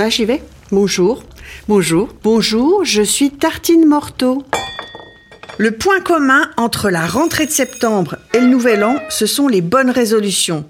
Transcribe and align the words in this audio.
Ah, 0.00 0.08
j'y 0.08 0.24
vais. 0.24 0.40
Bonjour. 0.70 1.24
Bonjour. 1.66 2.08
Bonjour, 2.22 2.84
je 2.84 3.02
suis 3.02 3.32
Tartine 3.32 3.84
Morteau. 3.84 4.44
Le 5.56 5.72
point 5.72 5.98
commun 5.98 6.48
entre 6.56 6.88
la 6.88 7.04
rentrée 7.04 7.46
de 7.46 7.50
septembre 7.50 8.14
et 8.32 8.38
le 8.38 8.46
nouvel 8.46 8.84
an, 8.84 8.94
ce 9.08 9.26
sont 9.26 9.48
les 9.48 9.60
bonnes 9.60 9.90
résolutions. 9.90 10.64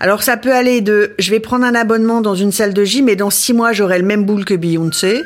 Alors 0.00 0.24
ça 0.24 0.36
peut 0.36 0.52
aller 0.52 0.80
de 0.80 1.14
je 1.20 1.30
vais 1.30 1.38
prendre 1.38 1.64
un 1.64 1.76
abonnement 1.76 2.20
dans 2.20 2.34
une 2.34 2.50
salle 2.50 2.74
de 2.74 2.84
gym 2.84 3.08
et 3.08 3.14
dans 3.14 3.30
six 3.30 3.52
mois 3.52 3.72
j'aurai 3.72 4.00
le 4.00 4.04
même 4.04 4.24
boule 4.24 4.44
que 4.44 4.54
Beyoncé 4.54 5.22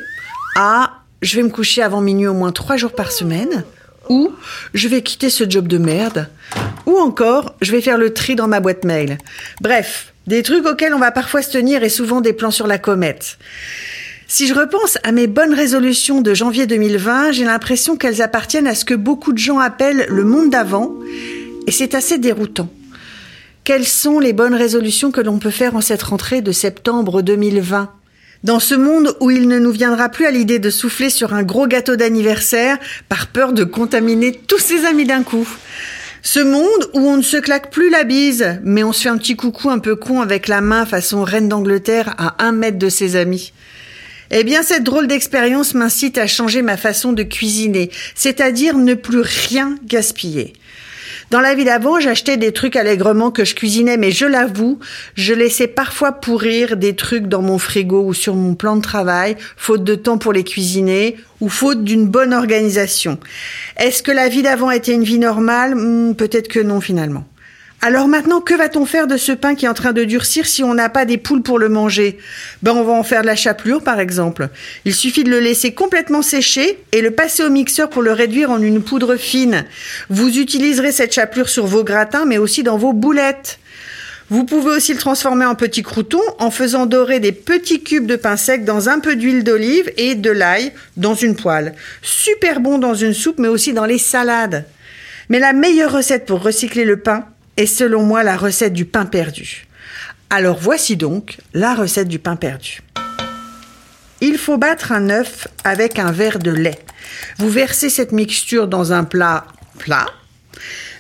à 0.55 0.99
je 1.23 1.37
vais 1.37 1.43
me 1.43 1.49
coucher 1.49 1.83
avant 1.83 2.03
minuit 2.03 2.27
au 2.27 2.35
moins 2.35 2.53
trois 2.53 2.77
jours 2.77 2.93
par 2.93 3.11
semaine 3.11 3.65
ou 4.09 4.31
je 4.75 4.89
vais 4.89 5.03
quitter 5.03 5.31
ce 5.31 5.49
job 5.49 5.69
de 5.69 5.79
merde 5.79 6.29
ou 6.87 6.97
encore 6.97 7.55
je 7.61 7.73
vais 7.73 7.81
faire 7.81 7.99
le 7.99 8.13
tri 8.13 8.35
dans 8.35 8.49
ma 8.49 8.61
boîte 8.61 8.85
mail. 8.85 9.19
Bref, 9.61 10.13
des 10.27 10.43
trucs 10.43 10.67
auxquels 10.67 10.95
on 10.95 10.99
va 10.99 11.11
parfois 11.11 11.43
se 11.43 11.51
tenir 11.51 11.83
et 11.83 11.89
souvent 11.89 12.21
des 12.21 12.33
plans 12.33 12.51
sur 12.51 12.67
la 12.67 12.79
comète. 12.79 13.39
Si 14.27 14.47
je 14.47 14.55
repense 14.55 14.99
à 15.05 15.13
mes 15.13 15.27
bonnes 15.27 15.55
résolutions 15.55 16.21
de 16.21 16.35
janvier 16.35 16.67
2020, 16.67 17.33
j'ai 17.33 17.45
l'impression 17.45 17.97
qu'elles 17.97 18.21
appartiennent 18.21 18.67
à 18.67 18.75
ce 18.75 18.85
que 18.85 18.95
beaucoup 18.95 19.33
de 19.33 19.39
gens 19.39 19.59
appellent 19.59 20.05
le 20.11 20.25
monde 20.25 20.51
d'avant, 20.51 20.93
et 21.67 21.71
c'est 21.71 21.95
assez 21.95 22.19
déroutant. 22.19 22.69
Quelles 23.65 23.87
sont 23.87 24.19
les 24.19 24.35
bonnes 24.35 24.55
résolutions 24.55 25.11
que 25.11 25.23
l'on 25.23 25.39
peut 25.39 25.51
faire 25.51 25.77
en 25.77 25.81
cette 25.81 26.03
rentrée 26.03 26.43
de 26.43 26.53
septembre 26.53 27.23
2020 27.23 27.91
dans 28.45 28.61
ce 28.61 28.75
monde 28.75 29.17
où 29.21 29.31
il 29.31 29.49
ne 29.49 29.59
nous 29.59 29.73
viendra 29.73 30.09
plus 30.09 30.27
à 30.27 30.31
l'idée 30.31 30.59
de 30.59 30.71
souffler 30.71 31.11
sur 31.11 31.35
un 31.35 31.43
gros 31.43 31.67
gâteau 31.67 31.97
d'anniversaire 31.97 32.79
par 33.09 33.29
peur 33.29 33.53
de 33.53 33.65
contaminer 33.65 34.33
tous 34.33 34.59
ses 34.59 34.85
amis 34.85 35.05
d'un 35.05 35.23
coup. 35.23 35.49
Ce 36.23 36.41
monde 36.41 36.91
où 36.95 37.01
on 37.01 37.17
ne 37.17 37.23
se 37.23 37.37
claque 37.37 37.71
plus 37.71 37.91
la 37.91 38.05
bise, 38.05 38.61
mais 38.63 38.83
on 38.83 38.93
se 38.93 39.03
fait 39.03 39.09
un 39.09 39.19
petit 39.19 39.37
coucou 39.37 39.71
un 39.71 39.79
peu 39.79 39.97
con 39.97 40.21
avec 40.21 40.49
la 40.49 40.61
main 40.61 40.85
façon 40.85 41.23
reine 41.25 41.49
d'Angleterre 41.49 42.15
à 42.19 42.45
un 42.45 42.53
mètre 42.53 42.79
de 42.79 42.89
ses 42.89 43.17
amis. 43.17 43.53
Eh 44.31 44.45
bien, 44.45 44.63
cette 44.63 44.85
drôle 44.85 45.07
d'expérience 45.07 45.75
m'incite 45.75 46.19
à 46.19 46.27
changer 46.27 46.61
ma 46.61 46.77
façon 46.77 47.13
de 47.13 47.23
cuisiner, 47.23 47.91
c'est-à-dire 48.15 48.77
ne 48.77 48.95
plus 48.95 49.21
rien 49.21 49.77
gaspiller. 49.87 50.53
Dans 51.31 51.41
la 51.41 51.55
vie 51.55 51.67
d'avant, 51.67 52.01
j'achetais 52.01 52.39
des 52.39 52.53
trucs 52.53 52.75
allègrement 52.75 53.31
que 53.31 53.45
je 53.45 53.55
cuisinais, 53.55 53.99
mais 53.99 54.13
je 54.13 54.25
l'avoue, 54.25 54.79
je 55.15 55.35
laissais 55.35 55.67
parfois 55.67 56.13
pourrir 56.13 56.79
des 56.79 56.97
trucs 56.97 57.27
dans 57.27 57.43
mon 57.43 57.59
frigo 57.59 58.03
ou 58.03 58.15
sur 58.15 58.35
mon 58.35 58.55
plan 58.55 58.77
de 58.77 58.81
travail, 58.81 59.37
faute 59.59 59.85
de 59.85 59.95
temps 59.95 60.17
pour 60.17 60.33
les 60.33 60.43
cuisiner 60.43 61.19
ou 61.43 61.51
faute 61.51 61.85
d'une 61.85 62.07
bonne 62.07 62.33
organisation. 62.33 63.19
Est-ce 63.77 64.03
que 64.03 64.11
la 64.11 64.29
vie 64.29 64.43
d'avant 64.43 64.71
était 64.71 64.95
une 64.95 65.05
vie 65.05 65.19
normale? 65.19 65.75
Hmm, 65.75 66.15
Peut-être 66.15 66.49
que 66.49 66.61
non 66.61 66.81
finalement. 66.81 67.27
Alors 67.81 68.09
maintenant, 68.09 68.41
que 68.41 68.55
va-t-on 68.55 68.87
faire 68.87 69.07
de 69.07 69.17
ce 69.17 69.31
pain 69.31 69.55
qui 69.55 69.65
est 69.65 69.69
en 69.69 69.75
train 69.75 69.93
de 69.93 70.03
durcir 70.03 70.49
si 70.49 70.65
on 70.65 70.75
n'a 70.75 70.89
pas 70.89 71.05
des 71.05 71.17
poules 71.17 71.43
pour 71.43 71.61
le 71.61 71.69
manger? 71.69 72.19
Ben 72.61 72.73
on 72.73 72.83
va 72.83 72.93
en 72.93 73.05
faire 73.05 73.23
de 73.23 73.27
la 73.27 73.37
chapelure 73.37 73.85
par 73.85 74.01
exemple. 74.01 74.49
Il 74.85 74.93
suffit 74.93 75.23
de 75.23 75.31
le 75.31 75.39
laisser 75.39 75.73
complètement 75.73 76.23
sécher 76.23 76.81
et 76.91 77.01
le 77.01 77.13
passer 77.13 77.45
au 77.45 77.51
mixeur 77.51 77.89
pour 77.89 78.03
le 78.03 78.11
réduire 78.11 78.51
en 78.51 78.61
une 78.61 78.83
poudre 78.83 79.15
fine. 79.15 79.65
Vous 80.11 80.39
utiliserez 80.39 80.91
cette 80.91 81.15
chapelure 81.15 81.49
sur 81.49 81.67
vos 81.67 81.85
gratins 81.85 82.25
mais 82.25 82.37
aussi 82.37 82.65
dans 82.65 82.79
vos 82.79 82.93
boulettes. 82.93 83.61
Vous 84.29 84.45
pouvez 84.45 84.71
aussi 84.71 84.93
le 84.93 84.99
transformer 84.99 85.45
en 85.45 85.55
petits 85.55 85.85
croutons 85.85 86.19
en 86.41 86.51
faisant 86.51 86.85
dorer 86.85 87.21
des 87.21 87.33
petits 87.33 87.85
cubes 87.85 88.07
de 88.07 88.17
pain 88.17 88.37
sec 88.37 88.65
dans 88.65 88.89
un 88.89 88.99
peu 88.99 89.15
d'huile 89.15 89.45
d'olive 89.45 89.89
et 89.97 90.17
de 90.17 90.31
l'ail 90.33 90.73
dans 90.97 91.15
une 91.15 91.37
poêle. 91.37 91.77
Super 92.03 92.59
bon 92.59 92.79
dans 92.79 92.95
une 92.95 93.15
soupe 93.15 93.39
mais 93.39 93.47
aussi 93.47 93.73
dans 93.73 93.87
les 93.87 93.99
salades. 93.99 94.67
Mais 95.29 95.39
la 95.39 95.53
meilleure 95.53 95.93
recette 95.93 96.27
pour 96.27 96.43
recycler 96.43 96.85
le 96.85 96.99
pain, 96.99 97.25
est 97.59 97.67
selon 97.67 98.05
moi 98.05 98.23
la 98.23 98.37
recette 98.37 98.73
du 98.73 98.87
pain 98.87 99.05
perdu. 99.05 99.67
Alors 100.31 100.59
voici 100.59 100.97
donc 100.97 101.39
la 101.53 101.75
recette 101.75 102.09
du 102.09 102.19
pain 102.19 102.37
perdu. 102.37 102.81
Il 104.21 104.39
faut 104.39 104.57
battre 104.57 104.93
un 104.93 105.11
œuf 105.11 105.49
avec 105.65 105.99
un 105.99 106.13
verre 106.13 106.39
de 106.39 106.53
lait. 106.53 106.79
Vous 107.39 107.51
versez 107.51 107.91
cette 107.91 108.13
mixture 108.13 108.69
dans 108.69 108.93
un 108.93 109.05
plat 109.05 109.47
plat. 109.79 110.07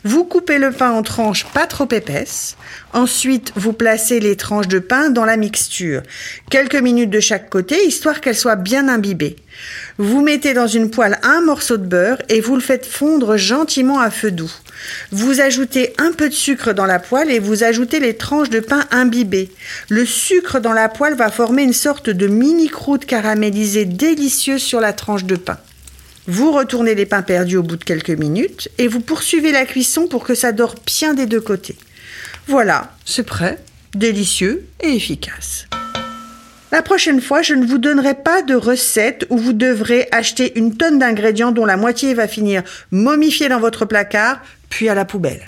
Vous 0.04 0.24
coupez 0.24 0.58
le 0.58 0.70
pain 0.70 0.90
en 0.90 1.02
tranches 1.02 1.44
pas 1.46 1.66
trop 1.66 1.88
épaisses. 1.90 2.56
Ensuite, 2.92 3.52
vous 3.56 3.72
placez 3.72 4.20
les 4.20 4.36
tranches 4.36 4.68
de 4.68 4.78
pain 4.78 5.10
dans 5.10 5.24
la 5.24 5.36
mixture. 5.36 6.02
Quelques 6.50 6.76
minutes 6.76 7.10
de 7.10 7.20
chaque 7.20 7.50
côté, 7.50 7.86
histoire 7.86 8.20
qu'elles 8.20 8.36
soient 8.36 8.56
bien 8.56 8.88
imbibées. 8.88 9.36
Vous 9.98 10.22
mettez 10.22 10.54
dans 10.54 10.66
une 10.66 10.90
poêle 10.90 11.18
un 11.22 11.40
morceau 11.40 11.76
de 11.76 11.86
beurre 11.86 12.22
et 12.28 12.40
vous 12.40 12.54
le 12.54 12.60
faites 12.60 12.86
fondre 12.86 13.36
gentiment 13.36 13.98
à 13.98 14.10
feu 14.10 14.30
doux. 14.30 14.52
Vous 15.10 15.40
ajoutez 15.40 15.94
un 15.98 16.12
peu 16.12 16.28
de 16.28 16.34
sucre 16.34 16.72
dans 16.72 16.86
la 16.86 17.00
poêle 17.00 17.30
et 17.30 17.40
vous 17.40 17.64
ajoutez 17.64 17.98
les 17.98 18.16
tranches 18.16 18.50
de 18.50 18.60
pain 18.60 18.84
imbibées. 18.90 19.50
Le 19.88 20.04
sucre 20.04 20.60
dans 20.60 20.72
la 20.72 20.88
poêle 20.88 21.16
va 21.16 21.30
former 21.30 21.62
une 21.64 21.72
sorte 21.72 22.10
de 22.10 22.26
mini 22.28 22.68
croûte 22.68 23.04
caramélisée 23.04 23.84
délicieuse 23.84 24.62
sur 24.62 24.80
la 24.80 24.92
tranche 24.92 25.24
de 25.24 25.36
pain. 25.36 25.58
Vous 26.30 26.52
retournez 26.52 26.94
les 26.94 27.06
pains 27.06 27.22
perdus 27.22 27.56
au 27.56 27.62
bout 27.62 27.78
de 27.78 27.84
quelques 27.84 28.10
minutes 28.10 28.68
et 28.76 28.86
vous 28.86 29.00
poursuivez 29.00 29.50
la 29.50 29.64
cuisson 29.64 30.06
pour 30.08 30.24
que 30.24 30.34
ça 30.34 30.52
dore 30.52 30.74
bien 30.84 31.14
des 31.14 31.24
deux 31.24 31.40
côtés. 31.40 31.74
Voilà, 32.46 32.92
c'est 33.06 33.22
prêt, 33.22 33.58
délicieux 33.94 34.66
et 34.82 34.94
efficace. 34.94 35.68
La 36.70 36.82
prochaine 36.82 37.22
fois, 37.22 37.40
je 37.40 37.54
ne 37.54 37.64
vous 37.64 37.78
donnerai 37.78 38.12
pas 38.12 38.42
de 38.42 38.54
recette 38.54 39.26
où 39.30 39.38
vous 39.38 39.54
devrez 39.54 40.06
acheter 40.12 40.52
une 40.58 40.76
tonne 40.76 40.98
d'ingrédients 40.98 41.50
dont 41.50 41.64
la 41.64 41.78
moitié 41.78 42.12
va 42.12 42.28
finir 42.28 42.62
momifiée 42.90 43.48
dans 43.48 43.58
votre 43.58 43.86
placard, 43.86 44.42
puis 44.68 44.90
à 44.90 44.94
la 44.94 45.06
poubelle. 45.06 45.42